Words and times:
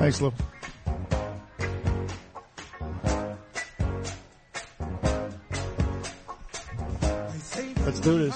Thanks, 0.00 0.18
Lou. 0.22 0.32
Let's 7.84 8.00
do 8.00 8.18
this. 8.18 8.34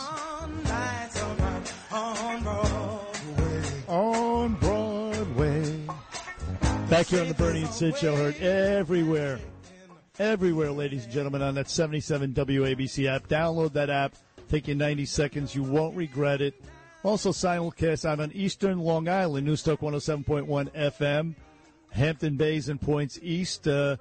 On 3.89 4.55
Broadway. 4.57 5.81
Back 6.91 7.07
here 7.07 7.23
on 7.23 7.29
the 7.29 7.35
Bernie 7.39 7.63
and 7.63 7.71
Sid 7.71 7.97
show, 7.97 8.15
heard 8.15 8.37
everywhere. 8.43 9.41
Everywhere, 10.19 10.71
ladies 10.71 11.05
and 11.05 11.13
gentlemen, 11.15 11.41
on 11.41 11.55
that 11.55 11.71
77 11.71 12.35
WABC 12.35 13.07
app. 13.07 13.27
Download 13.27 13.73
that 13.73 13.89
app. 13.89 14.17
Take 14.51 14.69
you 14.69 14.75
90 14.75 15.07
seconds. 15.07 15.55
You 15.55 15.63
won't 15.63 15.97
regret 15.97 16.43
it. 16.43 16.63
Also 17.05 17.31
simulcast 17.31 18.05
out 18.05 18.21
on 18.21 18.33
Eastern 18.33 18.81
Long 18.81 19.09
Island, 19.09 19.49
Newstalk 19.49 19.79
107.1 19.79 20.71
FM, 20.75 21.35
Hampton 21.95 22.37
Bays 22.37 22.69
and 22.69 22.81
Points 22.81 23.19
East, 23.23 23.69
uh, 23.69 23.97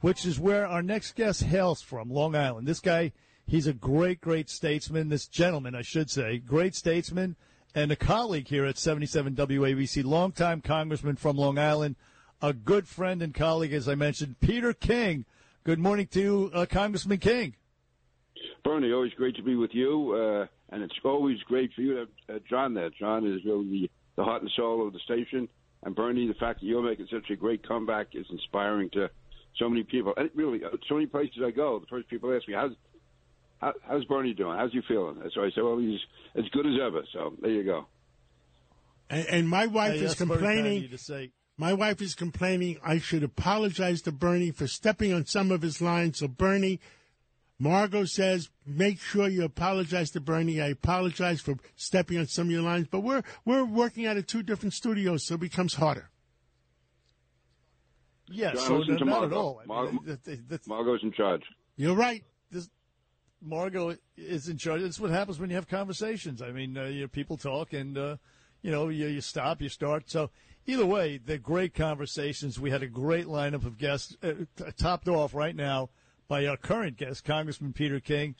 which 0.00 0.26
is 0.26 0.38
where 0.38 0.66
our 0.66 0.82
next 0.82 1.16
guest 1.16 1.42
hails 1.42 1.80
from, 1.80 2.10
Long 2.10 2.36
Island. 2.36 2.68
This 2.68 2.80
guy, 2.80 3.12
he's 3.46 3.66
a 3.66 3.72
great, 3.72 4.20
great 4.20 4.50
statesman. 4.50 5.08
This 5.08 5.26
gentleman, 5.26 5.74
I 5.74 5.82
should 5.82 6.10
say, 6.10 6.38
great 6.38 6.74
statesman 6.74 7.36
and 7.74 7.90
a 7.90 7.96
colleague 7.96 8.48
here 8.48 8.66
at 8.66 8.76
77 8.76 9.34
WABC, 9.34 10.04
longtime 10.04 10.60
congressman 10.60 11.16
from 11.16 11.36
Long 11.36 11.58
Island, 11.58 11.96
a 12.42 12.52
good 12.52 12.86
friend 12.86 13.22
and 13.22 13.34
colleague, 13.34 13.72
as 13.72 13.88
I 13.88 13.94
mentioned, 13.94 14.40
Peter 14.40 14.72
King. 14.72 15.24
Good 15.64 15.78
morning 15.78 16.06
to 16.08 16.20
you, 16.20 16.50
uh, 16.52 16.66
Congressman 16.66 17.18
King. 17.18 17.54
Bernie, 18.62 18.92
always 18.92 19.12
great 19.14 19.36
to 19.36 19.42
be 19.42 19.56
with 19.56 19.70
you, 19.72 20.12
uh, 20.12 20.46
and 20.70 20.82
it's 20.82 20.94
always 21.04 21.38
great 21.44 21.72
for 21.72 21.80
you 21.80 21.94
to 21.94 22.00
have 22.00 22.08
uh, 22.28 22.38
John 22.48 22.74
there. 22.74 22.90
John 22.90 23.26
is 23.26 23.44
really 23.44 23.68
the, 23.68 23.90
the 24.16 24.24
heart 24.24 24.42
and 24.42 24.50
soul 24.54 24.86
of 24.86 24.92
the 24.92 24.98
station. 25.00 25.48
And 25.82 25.94
Bernie, 25.94 26.26
the 26.26 26.34
fact 26.34 26.60
that 26.60 26.66
you're 26.66 26.82
making 26.82 27.06
such 27.10 27.30
a 27.30 27.36
great 27.36 27.66
comeback 27.66 28.08
is 28.14 28.26
inspiring 28.30 28.90
to 28.90 29.08
so 29.58 29.68
many 29.68 29.84
people. 29.84 30.12
And 30.16 30.30
really, 30.34 30.64
uh, 30.64 30.70
so 30.88 30.94
many 30.94 31.06
places 31.06 31.36
I 31.44 31.50
go, 31.50 31.78
the 31.78 31.86
first 31.86 32.08
people 32.08 32.34
ask 32.34 32.46
me, 32.48 32.54
"How's 32.54 32.72
how, 33.60 33.72
how's 33.86 34.04
Bernie 34.04 34.34
doing? 34.34 34.56
How's 34.56 34.72
he 34.72 34.80
feeling?" 34.88 35.20
And 35.22 35.30
so 35.34 35.42
I 35.42 35.50
say, 35.50 35.62
"Well, 35.62 35.78
he's 35.78 36.00
as 36.36 36.44
good 36.50 36.66
as 36.66 36.74
ever." 36.82 37.02
So 37.12 37.34
there 37.40 37.50
you 37.50 37.64
go. 37.64 37.86
And, 39.10 39.26
and 39.28 39.48
my 39.48 39.66
wife 39.66 39.92
Hey, 39.94 40.00
is 40.00 40.16
that's 40.16 40.20
very 40.20 40.28
kind 40.28 40.42
of 40.42 40.54
complaining. 40.64 40.90
to 40.90 40.98
say. 40.98 41.30
My 41.56 41.72
wife 41.72 42.00
is 42.00 42.14
complaining 42.14 42.78
I 42.84 42.98
should 42.98 43.24
apologize 43.24 44.02
to 44.02 44.12
Bernie 44.12 44.52
for 44.52 44.68
stepping 44.68 45.12
on 45.12 45.26
some 45.26 45.50
of 45.50 45.62
his 45.62 45.82
lines. 45.82 46.18
So, 46.18 46.28
Bernie, 46.28 46.78
Margot 47.58 48.04
says, 48.04 48.50
make 48.64 49.00
sure 49.00 49.26
you 49.28 49.42
apologize 49.44 50.10
to 50.12 50.20
Bernie. 50.20 50.60
I 50.60 50.68
apologize 50.68 51.40
for 51.40 51.56
stepping 51.74 52.18
on 52.18 52.26
some 52.26 52.46
of 52.46 52.52
your 52.52 52.62
lines, 52.62 52.86
but 52.88 53.00
we're 53.00 53.22
we're 53.44 53.64
working 53.64 54.06
out 54.06 54.16
of 54.16 54.26
two 54.26 54.42
different 54.44 54.74
studios, 54.74 55.26
so 55.26 55.34
it 55.34 55.40
becomes 55.40 55.74
harder. 55.74 56.10
Yeah, 58.30 58.52
John, 58.52 58.62
so 58.66 58.76
listen 58.76 58.98
to 58.98 59.04
not 59.04 59.20
Margot. 59.22 59.26
at 59.26 59.32
all. 59.32 59.62
I 59.88 59.90
mean, 59.90 60.00
that- 60.04 60.24
that- 60.24 60.48
that's- 60.48 60.66
Margot's 60.68 61.02
in 61.02 61.12
charge. 61.12 61.42
You're 61.76 61.94
right. 61.96 62.24
this 62.50 62.68
Margot 63.40 63.96
is 64.16 64.48
in 64.48 64.58
charge. 64.58 64.82
That's 64.82 64.98
what 65.00 65.10
happens 65.10 65.38
when 65.38 65.48
you 65.50 65.56
have 65.56 65.68
conversations. 65.68 66.42
I 66.42 66.50
mean, 66.50 66.76
uh, 66.76 66.84
you 66.84 67.02
know, 67.02 67.08
people 67.08 67.36
talk, 67.36 67.72
and 67.72 67.96
uh, 67.96 68.16
you 68.62 68.70
know, 68.70 68.88
you, 68.88 69.06
you 69.06 69.20
stop, 69.20 69.62
you 69.62 69.68
start. 69.68 70.10
So 70.10 70.30
either 70.66 70.84
way, 70.86 71.18
they're 71.18 71.38
great 71.38 71.74
conversations. 71.74 72.58
We 72.58 72.70
had 72.70 72.82
a 72.82 72.88
great 72.88 73.26
lineup 73.26 73.64
of 73.64 73.78
guests, 73.78 74.16
uh, 74.22 74.32
t- 74.56 74.64
topped 74.76 75.08
off 75.08 75.34
right 75.34 75.54
now 75.54 75.90
by 76.28 76.46
our 76.46 76.58
current 76.58 76.98
guest, 76.98 77.24
Congressman 77.24 77.72
Peter 77.72 78.00
King. 78.00 78.34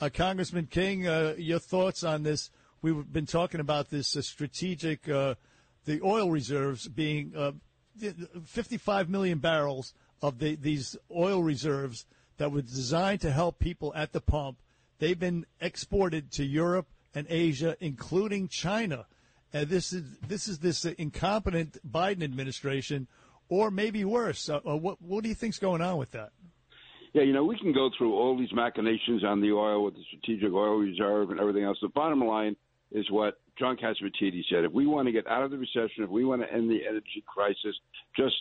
Uh, 0.00 0.08
Congressman 0.12 0.66
King, 0.66 1.06
uh, 1.06 1.34
your 1.36 1.58
thoughts 1.58 2.02
on 2.02 2.22
this? 2.22 2.50
We've 2.80 3.12
been 3.12 3.26
talking 3.26 3.60
about 3.60 3.90
this 3.90 4.16
uh, 4.16 4.22
strategic, 4.22 5.08
uh, 5.08 5.34
the 5.84 6.00
oil 6.02 6.30
reserves 6.30 6.88
being 6.88 7.32
uh, 7.36 7.52
55 8.44 9.10
million 9.10 9.38
barrels 9.38 9.92
of 10.22 10.38
the, 10.38 10.56
these 10.56 10.96
oil 11.14 11.42
reserves 11.42 12.06
that 12.38 12.50
were 12.50 12.62
designed 12.62 13.20
to 13.20 13.30
help 13.30 13.58
people 13.58 13.92
at 13.94 14.12
the 14.12 14.22
pump. 14.22 14.58
They've 14.98 15.18
been 15.18 15.44
exported 15.60 16.32
to 16.32 16.44
Europe 16.44 16.88
and 17.14 17.26
Asia, 17.28 17.76
including 17.78 18.48
China. 18.48 19.06
And 19.52 19.68
this 19.68 19.92
is 19.92 20.02
this 20.26 20.48
is 20.48 20.58
this 20.58 20.84
incompetent 20.84 21.78
Biden 21.88 22.24
administration, 22.24 23.06
or 23.48 23.70
maybe 23.70 24.04
worse. 24.04 24.48
Uh, 24.48 24.60
what 24.60 25.00
what 25.00 25.22
do 25.22 25.28
you 25.28 25.34
think's 25.34 25.58
going 25.58 25.80
on 25.80 25.96
with 25.98 26.10
that? 26.12 26.32
Yeah, 27.14 27.22
you 27.22 27.32
know, 27.32 27.44
we 27.44 27.56
can 27.56 27.72
go 27.72 27.90
through 27.96 28.12
all 28.14 28.36
these 28.36 28.52
machinations 28.52 29.22
on 29.24 29.40
the 29.40 29.52
oil 29.52 29.84
with 29.84 29.94
the 29.94 30.02
strategic 30.08 30.52
oil 30.52 30.76
reserve 30.76 31.30
and 31.30 31.38
everything 31.38 31.62
else. 31.62 31.78
The 31.80 31.88
bottom 31.88 32.20
line 32.20 32.56
is 32.90 33.08
what 33.08 33.40
John 33.56 33.76
Catsimatidis 33.76 34.42
said. 34.50 34.64
If 34.64 34.72
we 34.72 34.86
want 34.86 35.06
to 35.06 35.12
get 35.12 35.26
out 35.28 35.44
of 35.44 35.52
the 35.52 35.56
recession, 35.56 36.02
if 36.02 36.10
we 36.10 36.24
want 36.24 36.42
to 36.42 36.52
end 36.52 36.68
the 36.68 36.80
energy 36.84 37.22
crisis, 37.24 37.76
just 38.16 38.34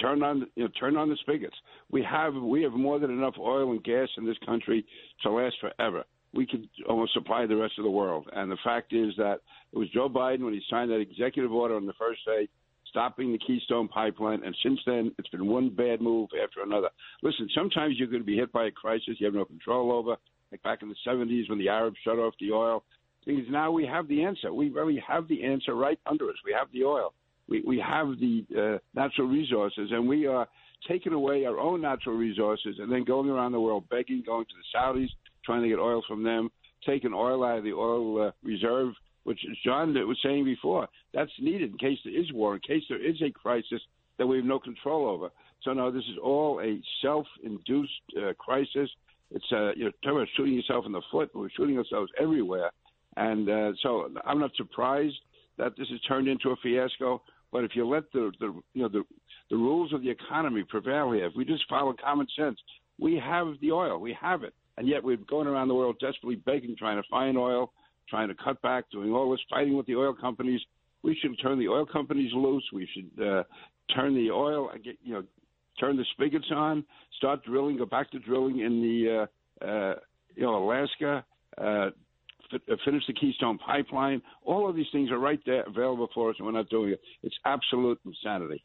turn 0.00 0.22
on 0.22 0.46
you 0.56 0.64
know 0.64 0.70
turn 0.80 0.96
on 0.96 1.10
the 1.10 1.16
spigots. 1.20 1.56
We 1.90 2.02
have 2.04 2.34
we 2.34 2.62
have 2.62 2.72
more 2.72 2.98
than 2.98 3.10
enough 3.10 3.34
oil 3.38 3.70
and 3.70 3.84
gas 3.84 4.08
in 4.16 4.24
this 4.24 4.36
country 4.46 4.86
to 5.22 5.30
last 5.30 5.56
forever. 5.60 6.04
We 6.32 6.46
could 6.46 6.68
almost 6.88 7.12
supply 7.12 7.44
the 7.44 7.56
rest 7.56 7.74
of 7.78 7.84
the 7.84 7.90
world. 7.90 8.28
And 8.32 8.50
the 8.50 8.58
fact 8.64 8.94
is 8.94 9.12
that 9.18 9.40
it 9.72 9.78
was 9.78 9.90
Joe 9.90 10.08
Biden 10.08 10.40
when 10.40 10.54
he 10.54 10.62
signed 10.70 10.90
that 10.90 11.00
executive 11.00 11.52
order 11.52 11.76
on 11.76 11.86
the 11.86 11.94
first 11.98 12.20
day 12.24 12.48
stopping 12.96 13.30
the 13.30 13.38
Keystone 13.38 13.88
pipeline. 13.88 14.42
And 14.42 14.56
since 14.62 14.80
then, 14.86 15.12
it's 15.18 15.28
been 15.28 15.46
one 15.46 15.68
bad 15.68 16.00
move 16.00 16.30
after 16.42 16.62
another. 16.62 16.88
Listen, 17.22 17.46
sometimes 17.54 17.96
you're 17.98 18.08
going 18.08 18.22
to 18.22 18.26
be 18.26 18.36
hit 18.36 18.50
by 18.52 18.66
a 18.66 18.70
crisis 18.70 19.16
you 19.18 19.26
have 19.26 19.34
no 19.34 19.44
control 19.44 19.92
over, 19.92 20.16
like 20.50 20.62
back 20.62 20.80
in 20.80 20.88
the 20.88 20.94
70s 21.06 21.50
when 21.50 21.58
the 21.58 21.68
Arabs 21.68 21.98
shut 22.02 22.18
off 22.18 22.32
the 22.40 22.52
oil. 22.52 22.84
Thing 23.26 23.44
now 23.50 23.70
we 23.70 23.84
have 23.84 24.08
the 24.08 24.22
answer. 24.22 24.54
We 24.54 24.70
really 24.70 25.02
have 25.06 25.28
the 25.28 25.44
answer 25.44 25.74
right 25.74 25.98
under 26.06 26.30
us. 26.30 26.36
We 26.44 26.54
have 26.58 26.68
the 26.72 26.84
oil. 26.84 27.12
We, 27.48 27.62
we 27.66 27.78
have 27.86 28.08
the 28.18 28.46
uh, 28.56 28.78
natural 28.94 29.28
resources, 29.28 29.90
and 29.92 30.08
we 30.08 30.26
are 30.26 30.48
taking 30.88 31.12
away 31.12 31.44
our 31.44 31.58
own 31.58 31.82
natural 31.82 32.16
resources 32.16 32.76
and 32.78 32.90
then 32.90 33.04
going 33.04 33.28
around 33.28 33.52
the 33.52 33.60
world 33.60 33.84
begging, 33.90 34.22
going 34.24 34.46
to 34.46 34.54
the 34.54 34.78
Saudis, 34.78 35.08
trying 35.44 35.62
to 35.62 35.68
get 35.68 35.78
oil 35.78 36.02
from 36.08 36.22
them, 36.22 36.50
taking 36.86 37.12
oil 37.12 37.44
out 37.44 37.58
of 37.58 37.64
the 37.64 37.72
oil 37.72 38.28
uh, 38.28 38.30
reserve, 38.42 38.94
which 39.24 39.40
John 39.64 39.92
was 39.94 40.18
saying 40.22 40.44
before, 40.44 40.88
that's 41.16 41.32
needed 41.40 41.72
in 41.72 41.78
case 41.78 41.98
there 42.04 42.14
is 42.14 42.30
war, 42.32 42.54
in 42.54 42.60
case 42.60 42.82
there 42.90 43.02
is 43.02 43.16
a 43.22 43.30
crisis 43.30 43.80
that 44.18 44.26
we 44.26 44.36
have 44.36 44.44
no 44.44 44.58
control 44.58 45.08
over. 45.08 45.30
So 45.62 45.72
no, 45.72 45.90
this 45.90 46.04
is 46.04 46.18
all 46.22 46.60
a 46.60 46.78
self-induced 47.00 47.92
uh, 48.18 48.34
crisis. 48.38 48.90
It's 49.30 49.44
uh, 49.50 49.72
you 49.74 49.86
know, 49.86 49.90
talking 50.02 50.18
about 50.18 50.28
shooting 50.36 50.54
yourself 50.54 50.84
in 50.84 50.92
the 50.92 51.00
foot. 51.10 51.30
We're 51.34 51.48
shooting 51.56 51.78
ourselves 51.78 52.12
everywhere, 52.20 52.70
and 53.16 53.48
uh, 53.48 53.72
so 53.82 54.10
I'm 54.24 54.38
not 54.38 54.54
surprised 54.56 55.16
that 55.56 55.72
this 55.78 55.88
has 55.88 56.00
turned 56.02 56.28
into 56.28 56.50
a 56.50 56.56
fiasco. 56.62 57.22
But 57.50 57.64
if 57.64 57.70
you 57.74 57.88
let 57.88 58.04
the, 58.12 58.30
the 58.38 58.52
you 58.74 58.82
know 58.82 58.88
the 58.88 59.02
the 59.50 59.56
rules 59.56 59.92
of 59.94 60.02
the 60.02 60.10
economy 60.10 60.64
prevail 60.68 61.12
here, 61.12 61.26
if 61.26 61.32
we 61.34 61.46
just 61.46 61.64
follow 61.68 61.94
common 61.94 62.26
sense, 62.38 62.58
we 63.00 63.16
have 63.16 63.54
the 63.62 63.72
oil, 63.72 63.98
we 63.98 64.16
have 64.20 64.44
it, 64.44 64.54
and 64.76 64.86
yet 64.86 65.02
we're 65.02 65.16
going 65.16 65.48
around 65.48 65.68
the 65.68 65.74
world 65.74 65.96
desperately 65.98 66.36
begging, 66.36 66.76
trying 66.78 67.02
to 67.02 67.08
find 67.08 67.38
oil, 67.38 67.72
trying 68.08 68.28
to 68.28 68.34
cut 68.34 68.60
back, 68.62 68.84
doing 68.92 69.12
all 69.12 69.30
this, 69.30 69.40
fighting 69.48 69.76
with 69.76 69.86
the 69.86 69.96
oil 69.96 70.14
companies. 70.14 70.60
We 71.06 71.16
should 71.22 71.38
turn 71.40 71.60
the 71.60 71.68
oil 71.68 71.86
companies 71.86 72.32
loose. 72.34 72.64
We 72.72 72.88
should 72.92 73.24
uh, 73.24 73.44
turn 73.94 74.16
the 74.16 74.32
oil, 74.32 74.68
get 74.84 74.98
you 75.04 75.14
know, 75.14 75.22
turn 75.78 75.96
the 75.96 76.04
spigots 76.14 76.50
on, 76.52 76.84
start 77.16 77.44
drilling, 77.44 77.78
go 77.78 77.86
back 77.86 78.10
to 78.10 78.18
drilling 78.18 78.58
in 78.58 78.82
the 78.82 79.28
uh, 79.62 79.64
uh, 79.64 79.94
you 80.34 80.42
know 80.42 80.56
Alaska. 80.56 81.24
Uh, 81.56 81.90
f- 82.52 82.78
finish 82.84 83.04
the 83.06 83.12
Keystone 83.12 83.56
Pipeline. 83.58 84.20
All 84.44 84.68
of 84.68 84.74
these 84.74 84.86
things 84.90 85.12
are 85.12 85.18
right 85.20 85.38
there 85.46 85.62
available 85.62 86.08
for 86.12 86.30
us, 86.30 86.36
and 86.40 86.46
we're 86.46 86.52
not 86.52 86.68
doing 86.70 86.90
it. 86.90 87.00
It's 87.22 87.36
absolute 87.44 88.00
insanity. 88.04 88.64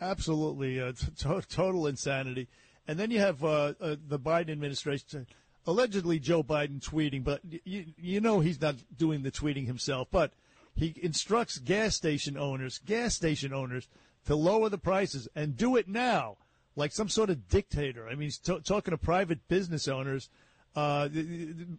Absolutely, 0.00 0.80
uh, 0.80 0.92
t- 0.92 1.40
total 1.50 1.86
insanity. 1.86 2.48
And 2.88 2.98
then 2.98 3.10
you 3.10 3.20
have 3.20 3.44
uh, 3.44 3.74
uh, 3.78 3.96
the 4.08 4.18
Biden 4.18 4.52
administration, 4.52 5.26
allegedly 5.66 6.18
Joe 6.18 6.42
Biden 6.42 6.80
tweeting, 6.80 7.24
but 7.24 7.40
you, 7.64 7.86
you 7.96 8.20
know 8.20 8.40
he's 8.40 8.60
not 8.60 8.76
doing 8.96 9.22
the 9.22 9.30
tweeting 9.30 9.66
himself. 9.66 10.08
But 10.10 10.32
he 10.74 10.94
instructs 11.02 11.58
gas 11.58 11.96
station 11.96 12.36
owners, 12.36 12.78
gas 12.78 13.14
station 13.14 13.52
owners, 13.52 13.88
to 14.26 14.34
lower 14.34 14.68
the 14.68 14.78
prices 14.78 15.28
and 15.34 15.56
do 15.56 15.76
it 15.76 15.88
now, 15.88 16.36
like 16.76 16.92
some 16.92 17.08
sort 17.08 17.30
of 17.30 17.48
dictator. 17.48 18.06
I 18.06 18.10
mean, 18.12 18.22
he's 18.22 18.38
t- 18.38 18.60
talking 18.64 18.92
to 18.92 18.98
private 18.98 19.46
business 19.48 19.88
owners. 19.88 20.28
Uh, 20.76 21.08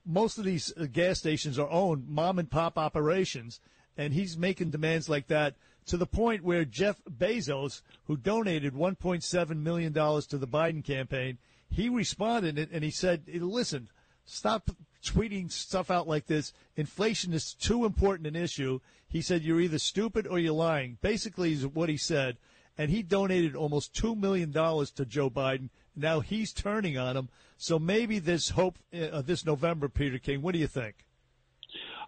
most 0.06 0.38
of 0.38 0.44
these 0.44 0.74
uh, 0.78 0.86
gas 0.92 1.20
stations 1.20 1.58
are 1.58 1.70
owned 1.70 2.10
mom 2.10 2.40
and 2.40 2.50
pop 2.50 2.78
operations, 2.78 3.60
and 3.98 4.14
he's 4.14 4.38
making 4.38 4.70
demands 4.70 5.08
like 5.08 5.28
that 5.28 5.56
to 5.86 5.98
the 5.98 6.06
point 6.06 6.44
where 6.44 6.66
Jeff 6.66 7.02
Bezos, 7.10 7.82
who 8.06 8.18
donated 8.18 8.74
1.7 8.74 9.58
million 9.58 9.94
dollars 9.94 10.28
to 10.28 10.38
the 10.38 10.48
Biden 10.48 10.84
campaign, 10.84 11.38
he 11.72 11.90
responded 11.90 12.58
and 12.72 12.84
he 12.84 12.92
said, 12.92 13.24
"Listen, 13.28 13.90
stop 14.26 14.70
tweeting 15.04 15.52
stuff 15.52 15.90
out 15.90 16.08
like 16.08 16.28
this. 16.28 16.54
Inflation 16.76 17.34
is 17.34 17.54
too 17.54 17.86
important 17.86 18.28
an 18.28 18.36
issue." 18.36 18.80
He 19.08 19.22
said, 19.22 19.42
"You're 19.42 19.62
either 19.62 19.80
stupid 19.80 20.28
or 20.28 20.38
you're 20.38 20.54
lying." 20.54 20.98
Basically, 21.02 21.54
is 21.54 21.66
what 21.66 21.90
he 21.90 21.98
said, 21.98 22.38
and 22.78 22.92
he 22.92 23.02
donated 23.02 23.56
almost 23.56 23.96
two 23.96 24.16
million 24.16 24.52
dollars 24.52 24.92
to 24.92 25.06
Joe 25.06 25.30
Biden. 25.30 25.70
Now 25.96 26.20
he's 26.20 26.54
turning 26.54 26.98
on 26.98 27.18
him. 27.18 27.30
So 27.58 27.80
maybe 27.80 28.20
there's 28.20 28.50
hope 28.50 28.78
uh, 28.94 29.22
this 29.22 29.46
November, 29.46 29.88
Peter 29.90 30.18
King. 30.18 30.42
What 30.42 30.54
do 30.54 30.60
you 30.60 30.68
think? 30.68 31.06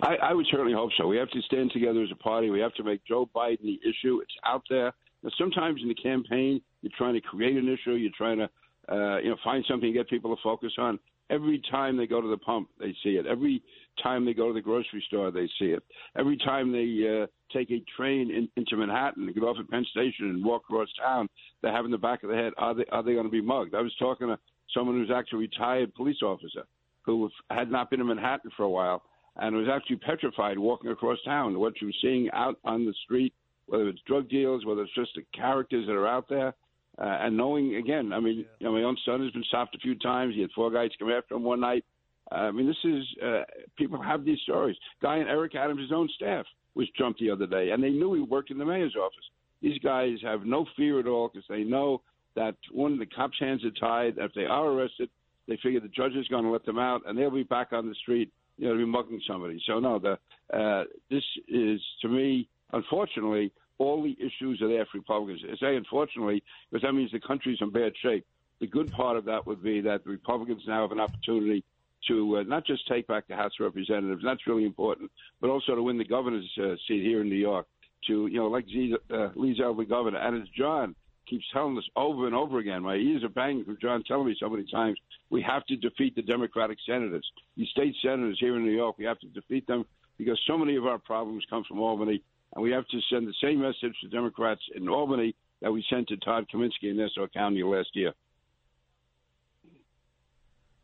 I, 0.01 0.15
I 0.15 0.33
would 0.33 0.47
certainly 0.49 0.73
hope 0.73 0.91
so. 0.97 1.07
We 1.07 1.17
have 1.17 1.29
to 1.29 1.41
stand 1.41 1.71
together 1.71 2.01
as 2.01 2.09
a 2.11 2.15
party. 2.15 2.49
We 2.49 2.59
have 2.59 2.73
to 2.75 2.83
make 2.83 3.05
Joe 3.05 3.29
Biden 3.33 3.61
the 3.61 3.79
issue. 3.87 4.19
It's 4.21 4.33
out 4.45 4.63
there. 4.69 4.93
Now, 5.21 5.29
sometimes 5.37 5.81
in 5.81 5.87
the 5.87 5.95
campaign, 5.95 6.61
you're 6.81 6.91
trying 6.97 7.13
to 7.13 7.21
create 7.21 7.55
an 7.55 7.69
issue. 7.69 7.93
You're 7.93 8.11
trying 8.17 8.39
to, 8.39 8.49
uh, 8.91 9.17
you 9.17 9.29
know, 9.29 9.37
find 9.43 9.63
something 9.67 9.91
to 9.91 9.97
get 9.97 10.09
people 10.09 10.35
to 10.35 10.41
focus 10.41 10.73
on. 10.77 10.99
Every 11.29 11.61
time 11.71 11.97
they 11.97 12.05
go 12.05 12.21
to 12.21 12.27
the 12.27 12.37
pump, 12.37 12.69
they 12.79 12.93
see 13.03 13.11
it. 13.11 13.25
Every 13.25 13.63
time 14.01 14.25
they 14.25 14.33
go 14.33 14.49
to 14.49 14.53
the 14.53 14.61
grocery 14.61 15.03
store, 15.07 15.31
they 15.31 15.47
see 15.57 15.67
it. 15.67 15.81
Every 16.17 16.37
time 16.37 16.71
they 16.71 17.23
uh, 17.23 17.27
take 17.57 17.71
a 17.71 17.81
train 17.95 18.29
in, 18.29 18.49
into 18.57 18.75
Manhattan, 18.75 19.31
get 19.33 19.43
off 19.43 19.57
at 19.59 19.69
Penn 19.69 19.85
Station 19.91 20.29
and 20.29 20.43
walk 20.43 20.63
across 20.69 20.89
town, 21.01 21.29
they 21.61 21.69
have 21.69 21.85
in 21.85 21.91
the 21.91 21.97
back 21.97 22.23
of 22.23 22.29
the 22.29 22.35
head, 22.35 22.53
are 22.57 22.75
they 22.75 22.85
are 22.91 23.01
they 23.01 23.13
going 23.13 23.25
to 23.25 23.31
be 23.31 23.41
mugged? 23.41 23.73
I 23.73 23.81
was 23.81 23.95
talking 23.97 24.27
to 24.27 24.37
someone 24.73 24.97
who's 24.97 25.11
actually 25.15 25.45
a 25.45 25.47
retired 25.49 25.93
police 25.95 26.21
officer 26.21 26.63
who 27.03 27.29
had 27.49 27.71
not 27.71 27.89
been 27.89 28.01
in 28.01 28.07
Manhattan 28.07 28.51
for 28.55 28.63
a 28.63 28.69
while 28.69 29.03
and 29.37 29.55
was 29.55 29.67
actually 29.71 29.97
petrified 29.97 30.57
walking 30.57 30.91
across 30.91 31.17
town. 31.25 31.59
What 31.59 31.73
she 31.77 31.85
was 31.85 31.95
seeing 32.01 32.29
out 32.33 32.57
on 32.63 32.85
the 32.85 32.93
street, 33.03 33.33
whether 33.65 33.87
it's 33.87 34.01
drug 34.05 34.29
deals, 34.29 34.65
whether 34.65 34.83
it's 34.83 34.95
just 34.95 35.11
the 35.15 35.23
characters 35.35 35.87
that 35.87 35.93
are 35.93 36.07
out 36.07 36.29
there. 36.29 36.53
Uh, 36.99 37.17
and 37.21 37.35
knowing 37.35 37.75
again, 37.75 38.13
I 38.13 38.19
mean, 38.19 38.45
you 38.59 38.65
know, 38.65 38.73
my 38.73 38.83
own 38.83 38.97
son 39.05 39.23
has 39.23 39.31
been 39.31 39.43
stopped 39.45 39.75
a 39.75 39.79
few 39.79 39.95
times. 39.95 40.35
He 40.35 40.41
had 40.41 40.51
four 40.51 40.69
guys 40.69 40.91
come 40.99 41.09
after 41.09 41.35
him 41.35 41.43
one 41.43 41.59
night. 41.59 41.83
Uh, 42.31 42.35
I 42.35 42.51
mean, 42.51 42.67
this 42.67 42.77
is 42.83 43.03
uh, 43.23 43.43
people 43.77 44.01
have 44.01 44.23
these 44.23 44.39
stories. 44.41 44.75
Guy 45.01 45.17
in 45.17 45.27
Eric 45.27 45.55
Adams' 45.55 45.81
his 45.81 45.91
own 45.91 46.07
staff 46.15 46.45
was 46.75 46.87
jumped 46.97 47.19
the 47.19 47.29
other 47.29 47.47
day, 47.47 47.71
and 47.71 47.83
they 47.83 47.89
knew 47.89 48.13
he 48.13 48.21
worked 48.21 48.51
in 48.51 48.57
the 48.57 48.65
mayor's 48.65 48.95
office. 48.95 49.25
These 49.61 49.79
guys 49.79 50.17
have 50.23 50.45
no 50.45 50.65
fear 50.75 50.99
at 50.99 51.07
all 51.07 51.29
because 51.29 51.45
they 51.49 51.63
know 51.63 52.01
that 52.35 52.55
one, 52.71 52.99
the 52.99 53.05
cops' 53.05 53.39
hands 53.39 53.63
are 53.63 53.71
tied. 53.71 54.15
If 54.17 54.33
they 54.33 54.45
are 54.45 54.67
arrested, 54.67 55.09
they 55.47 55.57
figure 55.61 55.79
the 55.79 55.87
judge 55.89 56.13
is 56.13 56.27
going 56.27 56.43
to 56.43 56.49
let 56.49 56.65
them 56.65 56.79
out, 56.79 57.01
and 57.05 57.17
they'll 57.17 57.31
be 57.31 57.43
back 57.43 57.73
on 57.73 57.87
the 57.87 57.95
street, 57.95 58.31
you 58.57 58.67
know, 58.67 58.73
to 58.73 58.79
be 58.79 58.85
mugging 58.85 59.21
somebody. 59.27 59.61
So 59.65 59.79
no, 59.79 59.99
the 59.99 60.17
uh, 60.55 60.83
this 61.09 61.23
is 61.47 61.81
to 62.01 62.07
me, 62.07 62.47
unfortunately, 62.71 63.51
all 63.77 64.03
the 64.03 64.17
issues 64.19 64.61
are 64.61 64.67
there 64.67 64.85
for 64.91 64.99
Republicans. 64.99 65.41
I 65.51 65.55
say 65.57 65.75
unfortunately 65.75 66.43
because 66.71 66.83
that 66.83 66.93
means 66.93 67.11
the 67.11 67.19
country's 67.19 67.59
in 67.61 67.71
bad 67.71 67.93
shape. 68.01 68.25
The 68.59 68.67
good 68.67 68.91
part 68.91 69.17
of 69.17 69.25
that 69.25 69.45
would 69.45 69.63
be 69.63 69.81
that 69.81 70.03
the 70.03 70.09
Republicans 70.09 70.61
now 70.67 70.81
have 70.83 70.91
an 70.91 70.99
opportunity 70.99 71.63
to 72.07 72.37
uh, 72.37 72.43
not 72.43 72.65
just 72.65 72.87
take 72.87 73.07
back 73.07 73.27
the 73.27 73.35
House 73.35 73.51
of 73.59 73.65
Representatives, 73.65 74.21
that's 74.23 74.45
really 74.47 74.65
important, 74.65 75.09
but 75.41 75.49
also 75.49 75.75
to 75.75 75.81
win 75.81 75.97
the 75.97 76.05
governor's 76.05 76.49
uh, 76.61 76.75
seat 76.87 77.03
here 77.03 77.21
in 77.21 77.29
New 77.29 77.35
York. 77.35 77.65
To 78.07 78.27
you 78.27 78.37
know, 78.37 78.47
like 78.47 78.65
Z, 78.67 78.95
uh, 79.13 79.29
Lee 79.35 79.57
Zeldin, 79.57 79.87
governor, 79.87 80.17
and 80.17 80.41
as 80.41 80.49
John 80.49 80.93
keeps 81.27 81.45
telling 81.53 81.77
us 81.77 81.87
over 81.95 82.27
and 82.27 82.35
over 82.35 82.59
again. 82.59 82.83
My 82.83 82.95
ears 82.95 83.23
are 83.23 83.29
banging 83.29 83.65
from 83.65 83.77
John 83.81 84.03
telling 84.03 84.27
me 84.27 84.35
so 84.39 84.49
many 84.49 84.65
times. 84.69 84.97
We 85.29 85.41
have 85.41 85.65
to 85.67 85.75
defeat 85.75 86.15
the 86.15 86.21
Democratic 86.21 86.77
senators, 86.85 87.25
the 87.57 87.65
state 87.67 87.95
senators 88.01 88.37
here 88.39 88.55
in 88.55 88.65
New 88.65 88.71
York. 88.71 88.97
We 88.97 89.05
have 89.05 89.19
to 89.19 89.27
defeat 89.27 89.65
them 89.67 89.85
because 90.17 90.39
so 90.45 90.57
many 90.57 90.75
of 90.75 90.85
our 90.85 90.99
problems 90.99 91.45
come 91.49 91.63
from 91.67 91.79
Albany, 91.79 92.21
and 92.55 92.63
we 92.63 92.71
have 92.71 92.87
to 92.87 92.99
send 93.09 93.27
the 93.27 93.33
same 93.41 93.61
message 93.61 93.95
to 94.01 94.07
Democrats 94.09 94.61
in 94.75 94.87
Albany 94.87 95.35
that 95.61 95.71
we 95.71 95.83
sent 95.89 96.07
to 96.09 96.17
Todd 96.17 96.45
Kaminsky 96.53 96.89
in 96.89 96.97
Nassau 96.97 97.27
County 97.33 97.63
last 97.63 97.89
year. 97.93 98.13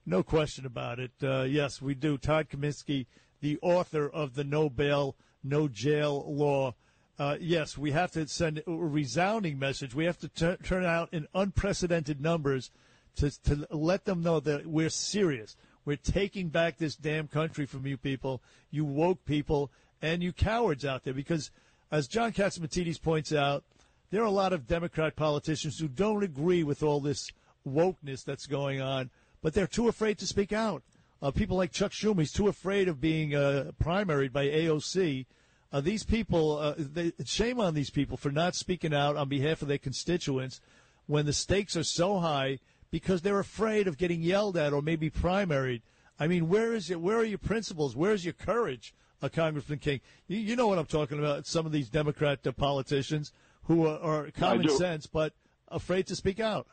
No 0.06 0.24
question 0.24 0.66
about 0.66 1.00
it. 1.00 1.12
Uh, 1.21 1.44
yes, 1.44 1.81
we 1.81 1.94
do. 1.94 2.18
Todd 2.18 2.48
Kaminsky, 2.50 3.06
the 3.42 3.60
author 3.62 4.10
of 4.10 4.33
the 4.33 4.44
No 4.44 4.69
Bail, 4.69 5.16
No 5.44 5.68
Jail 5.68 6.25
law. 6.27 6.74
Uh, 7.19 7.36
yes, 7.39 7.77
we 7.77 7.92
have 7.92 8.12
to 8.13 8.27
send 8.27 8.63
a 8.65 8.72
resounding 8.72 9.60
message. 9.60 9.94
We 9.94 10.06
have 10.06 10.18
to 10.19 10.30
t- 10.30 10.63
turn 10.63 10.86
out 10.86 11.10
in 11.12 11.27
unprecedented 11.36 12.22
numbers 12.22 12.72
to, 13.18 13.30
to 13.44 13.68
let 13.69 14.06
them 14.06 14.24
know 14.24 14.39
that 14.39 14.65
we're 14.65 14.89
serious. 14.89 15.56
We're 15.86 15.98
taking 15.98 16.48
back 16.50 16.77
this 16.77 16.95
damn 16.95 17.27
country 17.27 17.65
from 17.65 17.86
you 17.86 17.98
people, 17.98 18.42
you 18.72 18.86
woke 18.86 19.25
people, 19.25 19.72
and 20.01 20.24
you 20.24 20.34
cowards 20.34 20.86
out 20.86 21.04
there. 21.04 21.13
Because, 21.13 21.51
as 21.92 22.07
John 22.07 22.31
Catsimatidis 22.31 23.01
points 23.01 23.34
out, 23.34 23.63
there 24.12 24.22
are 24.22 24.25
a 24.25 24.31
lot 24.31 24.54
of 24.54 24.68
Democrat 24.68 25.16
politicians 25.16 25.80
who 25.80 25.88
don't 25.88 26.24
agree 26.24 26.63
with 26.63 26.81
all 26.81 27.00
this 27.00 27.31
wokeness 27.68 28.24
that's 28.24 28.48
going 28.48 28.81
on, 28.81 29.10
but 29.42 29.54
they're 29.54 29.68
too 29.68 29.88
afraid 29.88 30.18
to 30.19 30.28
speak 30.28 30.51
out. 30.51 30.84
Uh, 31.22 31.31
people 31.31 31.57
like 31.57 31.72
Chuck 31.72 31.92
Schumer, 31.92 32.19
he's 32.19 32.31
too 32.31 32.48
afraid 32.48 32.88
of 32.88 33.01
being 33.01 33.36
uh, 33.36 33.72
primaried 33.81 34.31
by 34.31 34.48
AOC 34.48 35.25
uh, 35.72 35.81
these 35.81 36.04
people, 36.04 36.57
uh, 36.57 36.74
they, 36.78 37.12
shame 37.25 37.60
on 37.60 37.75
these 37.75 37.92
people 37.92 38.18
for 38.18 38.31
not 38.31 38.56
speaking 38.56 38.94
out 38.94 39.16
on 39.16 39.30
behalf 39.30 39.62
of 39.62 39.68
their 39.68 39.78
constituents 39.78 40.62
when 41.06 41.25
the 41.25 41.34
stakes 41.34 41.78
are 41.78 41.84
so 41.84 42.19
high 42.19 42.57
because 42.90 43.22
they're 43.22 43.40
afraid 43.40 43.88
of 43.88 43.98
getting 43.98 44.22
yelled 44.22 44.57
at 44.57 44.74
or 44.74 44.81
maybe 44.81 45.12
primaried. 45.12 45.81
I 46.19 46.28
mean, 46.28 46.50
where 46.50 46.74
is 46.74 46.90
it? 46.90 47.00
Where 47.00 47.18
are 47.18 47.24
your 47.24 47.38
principles? 47.38 47.96
Where's 47.96 48.25
your 48.25 48.34
courage, 48.34 48.96
Congressman 49.27 49.80
King? 49.80 50.00
You, 50.27 50.38
you, 50.38 50.56
know 50.56 50.68
what 50.68 50.80
I'm 50.80 50.86
talking 50.86 51.19
about. 51.19 51.45
Some 51.45 51.66
of 51.66 51.74
these 51.74 51.89
Democrat 51.89 52.48
uh, 52.48 52.54
politicians 52.54 53.33
who 53.63 53.86
are, 53.86 54.00
are 54.00 54.31
common 54.31 54.69
sense 54.69 55.07
but 55.07 55.33
afraid 55.68 56.07
to 56.07 56.16
speak 56.16 56.39
out 56.39 56.68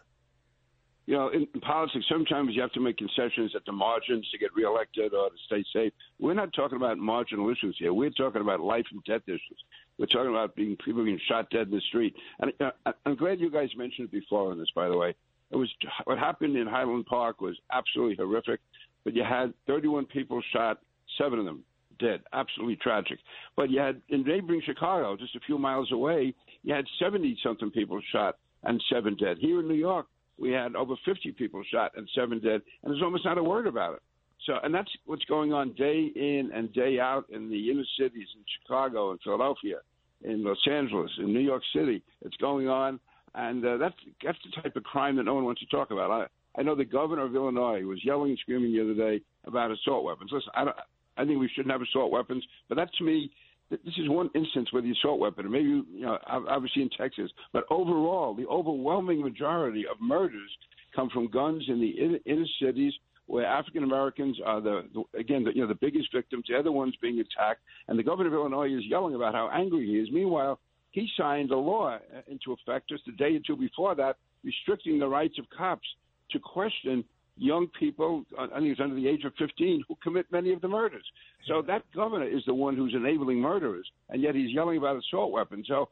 you 1.07 1.15
know, 1.15 1.29
in, 1.29 1.47
in, 1.55 1.61
politics, 1.61 2.05
sometimes 2.09 2.51
you 2.53 2.61
have 2.61 2.73
to 2.73 2.81
make 2.81 2.99
concessions 2.99 3.53
at 3.55 3.65
the 3.65 3.73
margins 3.73 4.29
to 4.33 4.39
get 4.39 4.51
reelected 4.55 5.15
or 5.15 5.31
to 5.31 5.37
stay 5.47 5.65
safe. 5.73 5.93
We're 6.19 6.35
not 6.35 6.53
talking 6.53 6.77
about 6.77 6.99
marginal 6.99 7.49
issues 7.49 7.77
here. 7.79 7.95
We're 7.95 8.11
talking 8.11 8.41
about 8.41 8.61
life 8.61 8.85
and 8.91 9.03
death 9.05 9.23
issues. 9.29 9.65
We're 9.99 10.07
talking 10.07 10.31
about 10.31 10.57
being 10.57 10.77
people 10.85 11.05
being 11.05 11.21
shot 11.29 11.49
dead 11.51 11.69
in 11.69 11.71
the 11.71 11.81
street. 11.89 12.15
And 12.41 12.53
uh, 12.61 12.93
I'm 13.07 13.15
glad 13.15 13.39
you 13.39 13.51
guys 13.51 13.69
mentioned 13.77 14.09
it 14.09 14.13
before 14.13 14.51
on 14.51 14.59
this. 14.59 14.69
By 14.75 14.89
the 14.89 14.97
way, 14.97 15.15
it 15.53 15.57
was 15.57 15.73
what 16.05 16.19
happened 16.19 16.57
in 16.57 16.67
Highland 16.67 17.07
Park 17.07 17.41
was 17.41 17.57
absolutely 17.73 18.17
horrific. 18.17 18.61
But 19.05 19.15
you 19.15 19.23
had 19.23 19.55
31 19.69 20.07
people 20.07 20.43
shot, 20.53 20.79
seven 21.17 21.39
of 21.39 21.45
them 21.45 21.63
dead, 21.99 22.21
absolutely 22.33 22.77
tragic. 22.77 23.19
But 23.57 23.71
you 23.71 23.81
had 23.81 24.01
in 24.09 24.23
neighboring 24.23 24.63
Chicago, 24.65 25.17
just 25.17 25.37
a 25.37 25.41
few 25.41 25.59
miles 25.59 25.93
away, 25.93 26.35
you 26.63 26.75
had 26.75 26.85
70 26.99 27.39
something 27.43 27.71
people 27.71 28.01
shot 28.13 28.39
and 28.65 28.83
seven 28.93 29.17
dead. 29.17 29.39
Here 29.41 29.61
in 29.61 29.69
New 29.69 29.75
York, 29.75 30.07
we 30.39 30.51
had 30.51 30.77
over 30.77 30.95
50 31.05 31.33
people 31.33 31.63
shot 31.71 31.93
and 31.97 32.09
seven 32.15 32.41
dead, 32.41 32.61
and 32.83 32.93
there's 32.93 33.03
almost 33.03 33.25
not 33.25 33.39
a 33.39 33.43
word 33.43 33.67
about 33.67 33.95
it. 33.95 34.03
So, 34.45 34.55
and 34.63 34.75
that's 34.75 34.91
what's 35.07 35.25
going 35.25 35.53
on 35.53 35.73
day 35.73 36.11
in 36.15 36.51
and 36.55 36.73
day 36.73 37.01
out 37.01 37.25
in 37.31 37.51
the 37.51 37.71
inner 37.71 37.85
cities 37.99 38.29
in 38.37 38.45
Chicago 38.61 39.11
and 39.11 39.21
Philadelphia, 39.23 39.77
in 40.23 40.45
Los 40.45 40.59
Angeles, 40.71 41.11
in 41.19 41.33
New 41.33 41.41
York 41.41 41.63
City. 41.75 42.03
It's 42.23 42.37
going 42.37 42.69
on, 42.69 43.01
and 43.35 43.65
uh, 43.65 43.77
that's 43.79 43.97
that's 44.23 44.39
the 44.45 44.63
type 44.63 44.77
of 44.77 44.85
crime 44.85 45.17
that 45.17 45.25
no 45.25 45.35
one 45.35 45.45
wants 45.45 45.61
to 45.63 45.67
talk 45.67 45.91
about. 45.91 46.11
I 46.11 46.27
I 46.59 46.63
know 46.63 46.75
the 46.75 46.85
governor 46.85 47.25
of 47.25 47.35
Illinois 47.35 47.83
was 47.83 48.05
yelling 48.05 48.31
and 48.31 48.39
screaming 48.39 48.73
the 48.73 48.83
other 48.83 48.95
day 48.95 49.23
about 49.45 49.71
assault 49.71 50.05
weapons. 50.05 50.31
Listen, 50.33 50.51
I 50.55 50.65
don't, 50.65 50.77
I 51.17 51.25
think 51.25 51.41
we 51.41 51.49
shouldn't 51.55 51.73
have 51.73 51.83
assault 51.83 52.11
weapons, 52.11 52.45
but 52.69 52.77
that 52.77 52.91
to 52.99 53.05
me 53.05 53.31
this 53.71 53.81
is 53.99 54.09
one 54.09 54.31
instance 54.35 54.73
where 54.73 54.83
the 54.83 54.93
assault 54.93 55.19
weapon, 55.19 55.51
maybe 55.51 55.65
you 55.65 55.85
know, 56.01 56.19
obviously 56.27 56.83
in 56.83 56.91
Texas, 56.91 57.31
but 57.53 57.65
overall, 57.71 58.35
the 58.35 58.47
overwhelming 58.47 59.21
majority 59.21 59.85
of 59.91 60.01
murders 60.01 60.51
come 60.95 61.11
from 61.11 61.29
guns 61.29 61.65
in 61.69 61.81
the 61.81 62.19
inner, 62.27 62.45
cities 62.63 62.93
where 63.27 63.45
African 63.45 63.83
Americans 63.83 64.39
are 64.45 64.61
the, 64.61 64.89
the 64.95 65.19
again 65.19 65.43
the, 65.43 65.53
you 65.53 65.63
know 65.63 65.67
the 65.67 65.75
biggest 65.75 66.13
victims. 66.15 66.45
The 66.49 66.71
ones 66.71 66.95
being 67.03 67.19
attacked, 67.19 67.61
and 67.89 67.99
the 67.99 68.05
governor 68.05 68.29
of 68.29 68.35
Illinois 68.35 68.73
is 68.73 68.85
yelling 68.87 69.17
about 69.17 69.35
how 69.35 69.51
angry 69.53 69.87
he 69.87 69.95
is. 69.95 70.09
Meanwhile, 70.13 70.61
he 70.93 71.09
signed 71.19 71.51
a 71.51 71.57
law 71.57 71.97
uh, 71.97 71.99
into 72.29 72.53
effect 72.53 72.89
just 72.89 73.07
a 73.09 73.13
day 73.13 73.37
or 73.37 73.41
two 73.45 73.57
before 73.57 73.95
that, 73.97 74.17
restricting 74.45 74.99
the 74.99 75.09
rights 75.09 75.39
of 75.39 75.47
cops 75.51 75.87
to 76.31 76.39
question 76.39 77.05
young 77.37 77.69
people, 77.79 78.25
I 78.39 78.47
think 78.47 78.73
it's 78.73 78.81
under 78.81 78.95
the 78.95 79.09
age 79.09 79.25
of 79.25 79.33
15, 79.39 79.85
who 79.89 79.97
commit 80.03 80.27
many 80.33 80.53
of 80.53 80.61
the 80.61 80.69
murders. 80.69 81.05
So 81.47 81.63
that 81.67 81.83
governor 81.95 82.27
is 82.27 82.43
the 82.47 82.55
one 82.55 82.77
who's 82.77 82.95
enabling 82.95 83.41
murderers, 83.41 83.89
and 84.09 84.23
yet 84.23 84.35
he's 84.35 84.53
yelling 84.53 84.79
about 84.79 84.97
assault 84.97 85.33
weapons. 85.33 85.67
So 85.69 85.89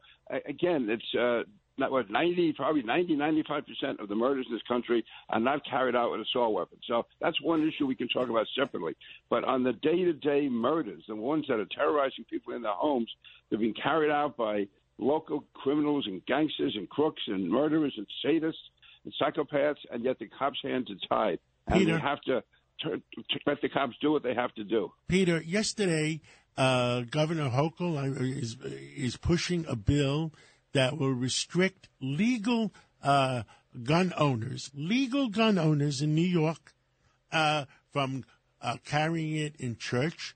again, 0.47 0.87
it's 0.89 1.15
uh, 1.19 1.43
not 1.77 1.91
what 1.91 2.09
90, 2.09 2.53
probably 2.53 2.83
90, 2.83 3.15
95 3.15 3.63
percent 3.67 3.99
of 3.99 4.09
the 4.09 4.15
murders 4.15 4.45
in 4.49 4.55
this 4.55 4.63
country 4.67 5.03
are 5.29 5.39
not 5.39 5.61
carried 5.69 5.95
out 5.95 6.11
with 6.11 6.21
assault 6.21 6.53
weapons. 6.53 6.81
So 6.87 7.05
that's 7.21 7.39
one 7.41 7.67
issue 7.67 7.85
we 7.85 7.95
can 7.95 8.09
talk 8.09 8.29
about 8.29 8.47
separately. 8.57 8.95
But 9.29 9.43
on 9.43 9.63
the 9.63 9.73
day-to-day 9.73 10.49
murders, 10.49 11.03
the 11.07 11.15
ones 11.15 11.45
that 11.47 11.59
are 11.59 11.67
terrorizing 11.75 12.25
people 12.29 12.53
in 12.53 12.61
their 12.61 12.71
homes, 12.71 13.09
they're 13.49 13.59
being 13.59 13.75
carried 13.81 14.11
out 14.11 14.37
by 14.37 14.67
local 14.97 15.43
criminals 15.53 16.05
and 16.07 16.25
gangsters 16.25 16.73
and 16.75 16.89
crooks 16.89 17.21
and 17.27 17.49
murderers 17.49 17.93
and 17.97 18.07
sadists 18.23 18.53
and 19.05 19.13
psychopaths, 19.21 19.77
and 19.91 20.03
yet 20.03 20.19
the 20.19 20.27
cops' 20.27 20.59
hands 20.61 20.89
are 20.89 21.07
tied, 21.07 21.39
and 21.67 21.79
Peter, 21.79 21.93
they 21.93 22.01
have 22.01 22.21
to, 22.21 22.43
to, 22.81 22.89
to 22.89 23.39
let 23.45 23.61
the 23.61 23.69
cops 23.69 23.95
do 24.01 24.11
what 24.11 24.23
they 24.23 24.33
have 24.33 24.53
to 24.55 24.63
do. 24.63 24.91
Peter, 25.07 25.41
yesterday, 25.41 26.21
uh, 26.57 27.01
Governor 27.01 27.49
Hochul 27.49 27.97
uh, 27.97 28.23
is 28.23 28.57
is 28.95 29.17
pushing 29.17 29.65
a 29.67 29.75
bill 29.75 30.33
that 30.73 30.97
will 30.97 31.13
restrict 31.13 31.89
legal 32.01 32.73
uh, 33.03 33.43
gun 33.83 34.13
owners, 34.17 34.71
legal 34.73 35.29
gun 35.29 35.57
owners 35.57 36.01
in 36.01 36.15
New 36.15 36.21
York, 36.21 36.73
uh, 37.31 37.65
from 37.91 38.25
uh, 38.61 38.77
carrying 38.85 39.35
it 39.35 39.55
in 39.57 39.77
church, 39.77 40.35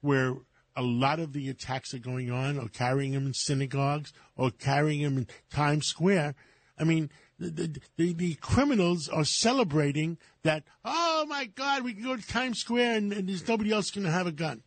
where 0.00 0.36
a 0.74 0.82
lot 0.82 1.20
of 1.20 1.32
the 1.32 1.48
attacks 1.48 1.94
are 1.94 1.98
going 1.98 2.30
on, 2.30 2.58
or 2.58 2.68
carrying 2.68 3.12
them 3.12 3.26
in 3.26 3.34
synagogues, 3.34 4.12
or 4.36 4.50
carrying 4.50 5.02
them 5.02 5.18
in 5.18 5.26
Times 5.50 5.86
Square. 5.86 6.34
I 6.78 6.84
mean, 6.84 7.10
the, 7.50 7.80
the, 7.96 8.12
the, 8.12 8.34
criminals 8.36 9.08
are 9.08 9.24
celebrating 9.24 10.18
that, 10.42 10.64
oh 10.84 11.24
my 11.28 11.46
God, 11.46 11.82
we 11.84 11.94
can 11.94 12.02
go 12.02 12.16
to 12.16 12.26
Times 12.26 12.58
Square 12.58 12.96
and, 12.96 13.12
and 13.12 13.28
there's 13.28 13.46
nobody 13.46 13.72
else 13.72 13.90
going 13.90 14.04
to 14.04 14.10
have 14.10 14.26
a 14.26 14.32
gun. 14.32 14.62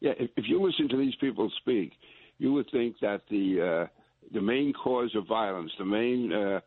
Yeah, 0.00 0.12
if, 0.18 0.30
if 0.36 0.44
you 0.48 0.62
listen 0.62 0.88
to 0.90 0.96
these 0.96 1.14
people 1.16 1.50
speak, 1.60 1.92
you 2.38 2.52
would 2.52 2.66
think 2.70 2.96
that 3.00 3.22
the 3.30 3.86
uh, 3.86 3.86
the 4.32 4.40
main 4.40 4.72
cause 4.72 5.14
of 5.14 5.26
violence, 5.26 5.70
the 5.78 5.84
main 5.84 6.32
uh, 6.32 6.60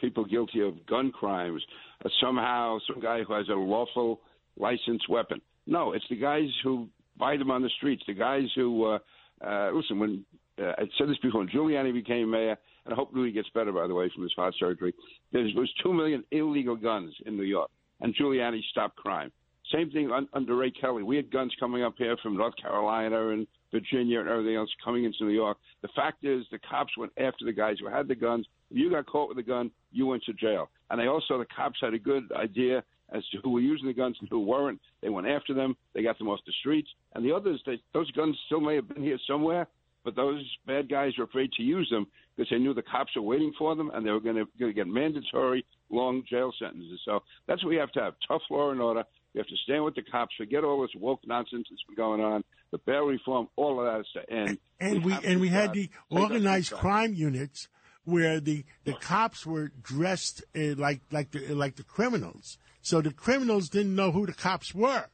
people 0.00 0.24
guilty 0.24 0.60
of 0.60 0.86
gun 0.86 1.10
crimes, 1.12 1.62
are 2.04 2.10
somehow 2.20 2.78
some 2.86 3.00
guy 3.00 3.22
who 3.22 3.34
has 3.34 3.48
a 3.48 3.54
lawful 3.54 4.20
licensed 4.56 5.08
weapon. 5.08 5.40
No, 5.66 5.92
it's 5.92 6.04
the 6.08 6.16
guys 6.16 6.48
who 6.64 6.88
buy 7.16 7.36
them 7.36 7.50
on 7.50 7.62
the 7.62 7.70
streets. 7.76 8.02
The 8.06 8.14
guys 8.14 8.46
who 8.54 8.84
uh, 8.84 8.98
uh, 9.46 9.70
listen 9.72 9.98
when 9.98 10.24
uh, 10.58 10.72
I 10.78 10.84
said 10.98 11.08
this 11.08 11.18
before. 11.22 11.40
When 11.40 11.48
Giuliani 11.48 11.92
became 11.92 12.30
mayor, 12.30 12.56
and 12.84 12.92
I 12.92 12.96
hope 12.96 13.10
he 13.14 13.30
gets 13.30 13.48
better, 13.50 13.72
by 13.72 13.86
the 13.86 13.94
way, 13.94 14.10
from 14.14 14.22
his 14.22 14.32
heart 14.34 14.54
surgery. 14.58 14.94
There 15.32 15.42
was 15.42 15.72
two 15.82 15.92
million 15.92 16.24
illegal 16.30 16.76
guns 16.76 17.14
in 17.26 17.36
New 17.36 17.44
York, 17.44 17.70
and 18.00 18.14
Giuliani 18.14 18.60
stopped 18.70 18.96
crime. 18.96 19.32
Same 19.72 19.90
thing 19.90 20.10
un- 20.10 20.28
under 20.32 20.56
Ray 20.56 20.70
Kelly. 20.70 21.02
We 21.02 21.16
had 21.16 21.30
guns 21.30 21.54
coming 21.58 21.82
up 21.82 21.94
here 21.96 22.16
from 22.22 22.36
North 22.36 22.54
Carolina 22.56 23.28
and 23.28 23.46
Virginia 23.70 24.20
and 24.20 24.28
everything 24.28 24.56
else 24.56 24.68
coming 24.84 25.04
into 25.04 25.24
New 25.24 25.30
York. 25.30 25.56
The 25.80 25.88
fact 25.94 26.24
is, 26.24 26.44
the 26.50 26.58
cops 26.58 26.96
went 26.98 27.12
after 27.16 27.44
the 27.44 27.52
guys 27.52 27.76
who 27.80 27.88
had 27.88 28.08
the 28.08 28.14
guns. 28.14 28.46
If 28.70 28.76
you 28.76 28.90
got 28.90 29.06
caught 29.06 29.28
with 29.28 29.38
a 29.38 29.42
gun, 29.42 29.70
you 29.92 30.06
went 30.06 30.24
to 30.24 30.32
jail. 30.34 30.68
And 30.90 31.00
they 31.00 31.06
also, 31.06 31.38
the 31.38 31.46
cops 31.56 31.78
had 31.80 31.94
a 31.94 31.98
good 31.98 32.30
idea 32.32 32.82
as 33.14 33.26
to 33.28 33.38
who 33.42 33.50
were 33.50 33.60
using 33.60 33.86
the 33.86 33.94
guns 33.94 34.16
and 34.20 34.28
who 34.28 34.40
weren't. 34.40 34.80
They 35.00 35.08
went 35.08 35.26
after 35.26 35.54
them. 35.54 35.76
They 35.94 36.02
got 36.02 36.18
them 36.18 36.28
off 36.28 36.40
the 36.46 36.52
streets. 36.60 36.88
And 37.14 37.24
the 37.24 37.32
others, 37.32 37.62
they, 37.64 37.80
those 37.94 38.10
guns 38.12 38.36
still 38.46 38.60
may 38.60 38.74
have 38.74 38.88
been 38.88 39.02
here 39.02 39.18
somewhere, 39.26 39.68
but 40.04 40.16
those 40.16 40.44
bad 40.66 40.90
guys 40.90 41.12
were 41.16 41.24
afraid 41.24 41.52
to 41.52 41.62
use 41.62 41.88
them 41.90 42.06
because 42.36 42.50
they 42.50 42.58
knew 42.58 42.74
the 42.74 42.82
cops 42.82 43.14
were 43.16 43.22
waiting 43.22 43.52
for 43.58 43.74
them 43.74 43.90
and 43.92 44.06
they 44.06 44.10
were 44.10 44.20
going 44.20 44.46
to 44.58 44.72
get 44.72 44.86
mandatory 44.86 45.64
long 45.90 46.22
jail 46.28 46.52
sentences. 46.58 47.00
So 47.04 47.20
that's 47.46 47.62
what 47.62 47.70
we 47.70 47.76
have 47.76 47.92
to 47.92 48.00
have 48.00 48.14
tough 48.26 48.42
law 48.50 48.70
and 48.70 48.80
order. 48.80 49.04
We 49.34 49.38
have 49.38 49.48
to 49.48 49.56
stand 49.64 49.84
with 49.84 49.94
the 49.94 50.02
cops, 50.02 50.34
forget 50.36 50.64
all 50.64 50.82
this 50.82 50.90
woke 50.94 51.20
nonsense 51.26 51.66
that's 51.70 51.82
been 51.84 51.96
going 51.96 52.20
on, 52.20 52.44
the 52.70 52.78
bail 52.78 53.04
reform, 53.04 53.48
all 53.56 53.80
of 53.80 53.86
that 53.86 54.00
is 54.00 54.06
to 54.14 54.32
end. 54.32 54.58
And 54.80 55.04
we, 55.04 55.12
we 55.12 55.24
and 55.24 55.40
we 55.40 55.48
had 55.48 55.72
the 55.72 55.90
organized 56.10 56.70
crime. 56.70 56.80
crime 56.80 57.14
units 57.14 57.68
where 58.04 58.40
the 58.40 58.64
the 58.84 58.94
cops 58.94 59.46
were 59.46 59.70
dressed 59.82 60.42
uh, 60.56 60.74
like 60.76 61.00
like 61.10 61.30
the 61.30 61.54
like 61.54 61.76
the 61.76 61.84
criminals. 61.84 62.58
So 62.80 63.00
the 63.00 63.12
criminals 63.12 63.68
didn't 63.68 63.94
know 63.94 64.10
who 64.10 64.26
the 64.26 64.32
cops 64.32 64.74
were. 64.74 65.06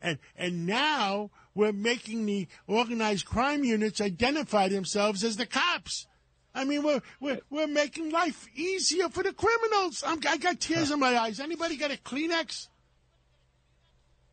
And 0.00 0.18
and 0.36 0.66
now 0.66 1.30
we're 1.54 1.72
making 1.72 2.26
the 2.26 2.48
organized 2.66 3.26
crime 3.26 3.64
units 3.64 4.00
identify 4.00 4.68
themselves 4.68 5.22
as 5.22 5.36
the 5.36 5.46
cops. 5.46 6.06
I 6.54 6.64
mean, 6.64 6.82
we're 6.82 7.00
we're, 7.20 7.38
we're 7.50 7.66
making 7.68 8.10
life 8.10 8.46
easier 8.54 9.08
for 9.08 9.22
the 9.22 9.32
criminals. 9.32 10.02
I'm, 10.06 10.18
I 10.28 10.36
got 10.36 10.60
tears 10.60 10.90
in 10.90 10.98
my 10.98 11.16
eyes. 11.16 11.38
Anybody 11.40 11.76
got 11.76 11.90
a 11.92 11.96
Kleenex? 11.96 12.68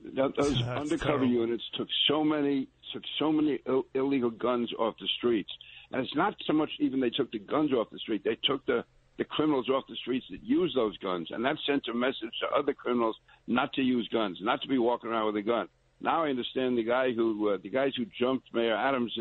Th- 0.03 0.15
Those 0.35 0.59
That's 0.59 0.61
undercover 0.79 1.19
terrible. 1.25 1.27
units 1.27 1.63
took 1.75 1.87
so 2.07 2.23
many 2.23 2.67
took 2.93 3.03
so 3.19 3.31
many 3.31 3.59
Ill- 3.67 3.85
illegal 3.93 4.29
guns 4.29 4.71
off 4.79 4.95
the 4.99 5.07
streets, 5.17 5.49
and 5.91 6.01
it's 6.01 6.15
not 6.15 6.35
so 6.45 6.53
much 6.53 6.69
even 6.79 6.99
they 6.99 7.09
took 7.09 7.31
the 7.31 7.39
guns 7.39 7.71
off 7.73 7.89
the 7.91 7.99
street; 7.99 8.23
they 8.23 8.37
took 8.43 8.65
the 8.65 8.83
the 9.17 9.25
criminals 9.25 9.67
off 9.69 9.83
the 9.89 9.95
streets 9.95 10.25
that 10.29 10.43
use 10.43 10.71
those 10.75 10.95
guns, 10.99 11.27
and 11.31 11.43
that 11.43 11.55
sent 11.65 11.83
a 11.87 11.93
message 11.93 12.31
to 12.41 12.47
other 12.57 12.73
criminals 12.73 13.15
not 13.47 13.73
to 13.73 13.81
use 13.81 14.07
guns, 14.13 14.37
not 14.41 14.61
to 14.61 14.67
be 14.67 14.77
walking 14.77 15.09
around 15.09 15.25
with 15.27 15.37
a 15.37 15.41
gun. 15.41 15.67
Now 15.99 16.23
I 16.23 16.29
understand 16.29 16.77
the 16.77 16.83
guy 16.83 17.11
who 17.13 17.49
uh, 17.49 17.57
the 17.61 17.69
guys 17.69 17.93
who 17.97 18.05
jumped 18.19 18.53
Mayor 18.53 18.75
Adams' 18.75 19.17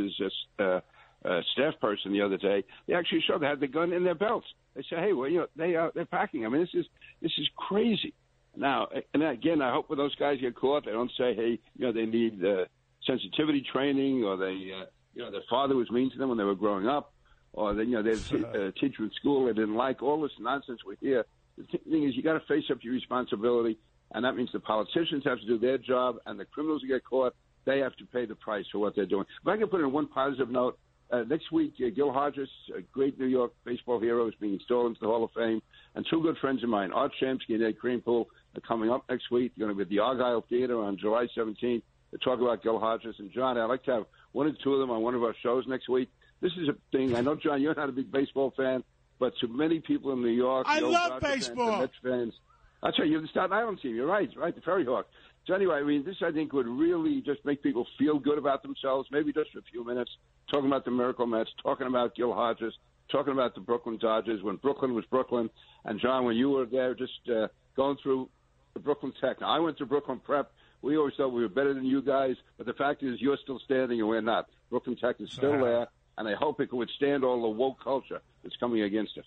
uh, 0.59 0.63
uh, 0.63 0.81
uh, 1.25 1.41
staff 1.53 1.75
person 1.81 2.13
the 2.13 2.23
other 2.23 2.37
day. 2.37 2.65
They 2.87 2.95
actually 2.95 3.23
showed 3.27 3.43
they 3.43 3.47
had 3.47 3.61
the 3.61 3.67
gun 3.67 3.93
in 3.93 4.05
their 4.05 4.15
belts. 4.15 4.47
They 4.75 4.85
said, 4.89 5.01
"Hey, 5.01 5.13
well, 5.13 5.29
you 5.29 5.39
know, 5.39 5.47
they 5.57 5.75
are 5.75 5.91
they're 5.95 6.05
packing." 6.05 6.45
I 6.45 6.49
mean, 6.49 6.61
this 6.61 6.75
is 6.75 6.87
this 7.23 7.33
is 7.39 7.49
crazy. 7.57 8.15
Now, 8.57 8.89
and 9.13 9.23
again, 9.23 9.61
I 9.61 9.73
hope 9.73 9.91
when 9.91 9.99
those 9.99 10.15
guys 10.15 10.41
get 10.41 10.55
caught, 10.55 10.85
they 10.85 10.93
don't 10.93 11.11
say, 11.19 11.35
"Hey, 11.35 11.59
you 11.77 11.87
know, 11.87 11.93
they 11.93 12.07
need 12.07 12.45
uh, 12.45 12.65
sensitivity 13.07 13.65
training," 13.73 14.25
or 14.25 14.37
they, 14.37 14.73
uh, 14.75 14.87
you 15.15 15.23
know, 15.23 15.31
their 15.31 15.43
father 15.49 15.77
was 15.77 15.91
mean 15.91 16.11
to 16.11 16.19
them 16.19 16.29
when 16.29 16.39
they 16.39 16.45
were 16.45 16.55
growing 16.55 16.87
up, 16.87 17.13
or 17.53 17.75
then 17.75 17.89
you 17.89 17.97
know, 17.97 18.03
there's 18.03 18.31
a 18.33 18.73
teacher 18.73 19.05
at 19.05 19.13
school 19.15 19.47
they 19.47 19.53
didn't 19.53 19.75
like. 19.75 20.03
All 20.03 20.21
this 20.21 20.33
nonsense 20.39 20.81
we 20.87 20.97
hear. 21.01 21.25
The 21.59 21.65
th- 21.65 21.85
thing 21.85 22.05
is, 22.05 22.15
you 22.17 22.23
got 22.23 22.35
to 22.35 22.47
face 22.47 22.65
up 22.71 22.81
to 22.81 22.85
your 22.85 22.95
responsibility, 22.95 23.79
and 24.13 24.25
that 24.25 24.37
means 24.37 24.51
the 24.53 24.61
politicians 24.61 25.25
have 25.25 25.41
to 25.41 25.47
do 25.47 25.59
their 25.59 25.79
job, 25.79 26.17
and 26.27 26.39
the 26.39 26.45
criminals 26.45 26.83
who 26.83 26.89
get 26.89 27.05
caught, 27.05 27.35
they 27.65 27.79
have 27.79 27.97
to 27.97 28.05
pay 28.07 28.27
the 28.27 28.35
price 28.35 28.67
for 28.71 28.79
what 28.79 28.95
they're 28.95 29.07
doing. 29.07 29.25
If 29.43 29.49
I 29.49 29.57
can 29.57 29.67
put 29.69 29.81
in 29.81 29.91
one 29.91 30.07
positive 30.07 30.51
note, 30.51 30.79
uh, 31.11 31.23
next 31.29 31.53
week, 31.53 31.75
uh, 31.85 31.89
Gil 31.95 32.13
Hodges, 32.13 32.49
a 32.77 32.81
great 32.81 33.19
New 33.19 33.27
York 33.27 33.53
baseball 33.65 34.01
hero, 34.01 34.27
is 34.29 34.35
being 34.41 34.55
installed 34.55 34.89
into 34.89 35.01
the 35.01 35.07
Hall 35.07 35.25
of 35.25 35.31
Fame. 35.33 35.63
And 35.95 36.07
two 36.11 36.21
good 36.23 36.37
friends 36.39 36.63
of 36.63 36.69
mine, 36.69 36.93
Art 36.93 37.13
Shamsky 37.21 37.51
and 37.51 37.63
Ed 37.63 37.77
Kranepool, 37.83 38.27
are 38.57 38.61
coming 38.61 38.91
up 38.91 39.05
next 39.09 39.31
week. 39.31 39.53
They're 39.57 39.67
going 39.67 39.79
to 39.79 39.85
be 39.85 39.89
at 39.89 39.89
the 39.89 40.01
Argyle 40.01 40.45
Theater 40.49 40.83
on 40.83 40.99
July 40.99 41.29
17th 41.37 41.83
to 42.11 42.19
talk 42.19 42.41
about 42.41 42.63
Gil 42.63 42.79
Hodges. 42.79 43.17
And 43.19 43.31
John, 43.33 43.57
I'd 43.57 43.65
like 43.67 43.85
to 43.85 43.93
have 43.93 44.07
one 44.33 44.47
or 44.47 44.53
two 44.63 44.75
of 44.75 44.81
them 44.81 44.91
on 44.91 45.03
one 45.03 45.15
of 45.15 45.23
our 45.23 45.35
shows 45.43 45.65
next 45.67 45.89
week. 45.89 46.11
This 46.41 46.53
is 46.53 46.69
a 46.69 46.77
thing. 46.93 47.17
I 47.17 47.21
know, 47.21 47.35
John, 47.37 47.63
you're 47.63 47.75
not 47.75 47.89
a 47.89 47.93
big 47.93 48.11
baseball 48.13 48.53
fan, 48.57 48.85
but 49.19 49.33
to 49.41 49.49
many 49.49 49.81
people 49.81 50.13
in 50.13 50.21
New 50.21 50.29
York, 50.29 50.67
I 50.69 50.81
love 50.81 51.21
Dodger 51.21 51.35
baseball. 51.35 51.81
Mets 51.81 51.95
fans, 52.03 52.35
that's 52.83 52.99
right. 52.99 53.09
You're 53.09 53.23
the 53.23 53.29
Staten 53.29 53.53
Island 53.53 53.81
team. 53.81 53.95
You're 53.95 54.07
right. 54.07 54.29
Right, 54.37 54.55
the 54.55 54.61
Ferry 54.61 54.85
Hawk. 54.85 55.07
So 55.47 55.55
anyway, 55.55 55.77
I 55.77 55.83
mean, 55.83 56.05
this 56.05 56.17
I 56.23 56.33
think 56.33 56.53
would 56.53 56.67
really 56.67 57.23
just 57.23 57.45
make 57.45 57.63
people 57.63 57.87
feel 57.99 58.19
good 58.19 58.37
about 58.37 58.63
themselves, 58.63 59.09
maybe 59.11 59.33
just 59.33 59.53
for 59.53 59.61
a 59.61 59.63
few 59.63 59.85
minutes. 59.85 60.11
Talking 60.51 60.67
about 60.67 60.85
the 60.85 60.91
Miracle 60.91 61.27
Mets, 61.27 61.51
talking 61.63 61.87
about 61.87 62.15
Gil 62.15 62.33
Hodges, 62.33 62.75
talking 63.11 63.33
about 63.33 63.55
the 63.55 63.61
Brooklyn 63.61 63.99
Dodgers 63.99 64.43
when 64.43 64.57
Brooklyn 64.57 64.95
was 64.95 65.05
Brooklyn. 65.07 65.51
And 65.85 66.01
John, 66.01 66.25
when 66.25 66.37
you 66.37 66.51
were 66.51 66.67
there, 66.67 66.95
just 66.95 67.29
uh, 67.29 67.49
going 67.77 67.97
through 68.03 68.29
the 68.75 68.81
Brooklyn 68.81 69.13
Tech. 69.21 69.41
Now, 69.41 69.49
I 69.49 69.59
went 69.59 69.79
to 69.79 69.87
Brooklyn 69.87 70.21
Prep. 70.21 70.53
We 70.83 70.97
always 70.97 71.15
thought 71.17 71.31
we 71.31 71.43
were 71.43 71.49
better 71.49 71.75
than 71.75 71.85
you 71.85 72.03
guys, 72.03 72.37
but 72.59 72.67
the 72.67 72.75
fact 72.75 73.03
is, 73.03 73.21
you're 73.21 73.39
still 73.43 73.59
standing 73.59 74.01
and 74.01 74.09
we're 74.09 74.21
not. 74.21 74.49
Brooklyn 74.71 74.97
Tech 74.97 75.17
is 75.21 75.33
still 75.33 75.59
there, 75.59 75.89
and 76.19 76.29
I 76.29 76.35
hope 76.35 76.61
it 76.61 76.69
can 76.69 76.79
withstand 76.79 77.25
all 77.25 77.43
the 77.43 77.49
woke 77.49 77.83
culture 77.83 78.21
that's 78.43 78.57
coming 78.57 78.83
against 78.83 79.17
us. 79.19 79.25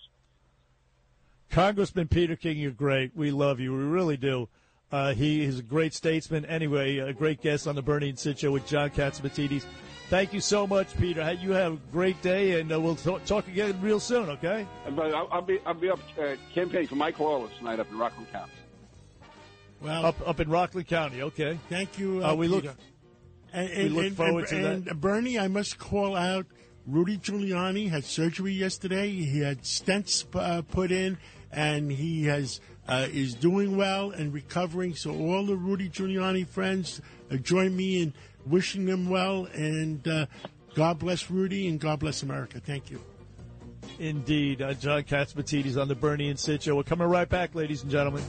Congressman 1.50 2.08
Peter 2.08 2.36
King, 2.36 2.60
you're 2.60 2.72
great. 2.72 3.16
We 3.16 3.32
love 3.32 3.60
you. 3.60 3.74
We 3.76 3.84
really 3.84 4.18
do. 4.18 4.48
Uh, 4.92 5.14
he 5.14 5.44
is 5.44 5.60
a 5.60 5.64
great 5.64 5.94
statesman. 5.94 6.46
Anyway, 6.46 6.98
a 6.98 7.14
great 7.14 7.42
guest 7.42 7.68
on 7.68 7.76
the 7.76 7.82
Bernie 7.82 8.10
and 8.10 8.18
Sid 8.20 8.40
Show 8.40 8.52
with 8.52 8.66
John 8.68 8.90
Catsimatidis. 8.90 9.64
Thank 10.10 10.34
you 10.34 10.42
so 10.42 10.66
much, 10.66 10.98
Peter. 10.98 11.32
You 11.40 11.52
have 11.52 11.74
a 11.74 11.80
great 11.92 12.20
day, 12.24 12.60
and 12.60 12.72
uh, 12.74 12.80
we'll 12.82 12.96
talk, 12.96 13.24
talk 13.26 13.48
again 13.48 13.80
real 13.82 14.00
soon, 14.00 14.28
okay? 14.30 14.66
But 14.96 15.14
I'll, 15.14 15.28
I'll 15.32 15.42
be 15.44 15.60
I'll 15.68 15.76
be 15.76 15.92
up 15.92 16.00
uh, 16.20 16.36
campaigning 16.56 16.88
for 16.88 16.96
Mike 16.96 17.20
Lawler 17.20 17.48
tonight 17.60 17.80
up 17.80 17.92
in 17.92 17.98
Rockland 18.00 18.32
County. 18.32 18.52
Well, 19.82 20.08
Up 20.08 20.16
up 20.28 20.40
in 20.40 20.50
Rockland 20.50 20.88
County, 20.88 21.22
okay? 21.22 21.60
thank 21.70 22.00
you. 22.00 22.26
Uh, 22.26 22.34
we 22.34 22.48
look- 22.48 22.64
Peter. 22.64 22.76
And, 23.52 23.70
and, 23.72 23.94
look 23.96 24.14
forward 24.14 24.42
and- 24.52 24.64
to 24.64 24.72
and 24.72 24.86
that. 24.86 25.02
Bernie, 25.02 25.40
I 25.40 25.48
must 25.48 25.78
call 25.80 26.16
out 26.16 26.46
Rudy 26.88 27.18
Giuliani 27.18 27.90
had 27.90 28.04
surgery 28.04 28.54
yesterday. 28.54 29.12
He 29.12 29.40
had 29.40 29.62
stents 29.62 30.26
uh, 30.36 30.62
put 30.64 30.92
in, 30.92 31.18
and 31.52 31.92
he 31.92 32.26
has 32.26 32.60
uh, 32.88 33.08
is 33.12 33.36
doing 33.36 33.78
well 33.78 34.12
and 34.12 34.34
recovering. 34.34 34.96
So 34.96 35.12
all 35.12 35.46
the 35.46 35.56
Rudy 35.56 35.90
Giuliani 35.90 36.48
friends 36.48 37.02
uh, 37.32 37.36
join 37.38 37.76
me 37.76 38.02
in 38.02 38.14
wishing 38.46 38.86
them 38.86 39.10
well. 39.10 39.48
And 39.54 40.06
uh, 40.08 40.26
God 40.74 41.00
bless 41.00 41.30
Rudy 41.30 41.68
and 41.68 41.80
God 41.80 42.00
bless 42.00 42.24
America. 42.24 42.60
Thank 42.60 42.90
you. 42.90 43.00
Indeed. 44.00 44.62
Uh, 44.62 44.74
John 44.74 45.04
Catsimatidis 45.04 45.80
on 45.80 45.88
the 45.88 45.96
Bernie 45.96 46.30
and 46.30 46.40
Sid 46.40 46.64
Show. 46.64 46.76
We're 46.76 46.84
coming 46.84 47.08
right 47.08 47.30
back, 47.30 47.54
ladies 47.54 47.84
and 47.84 47.92
gentlemen. 47.92 48.24